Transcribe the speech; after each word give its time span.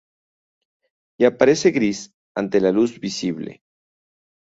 Y 1.19 1.25
aparece 1.25 1.69
gris 1.69 2.11
ante 2.35 2.59
la 2.59 2.71
luz 2.71 2.99
visible. 2.99 3.61